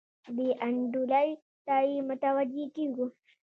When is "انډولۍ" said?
0.67-1.29